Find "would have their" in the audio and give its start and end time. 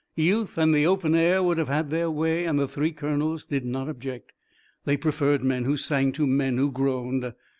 1.43-2.09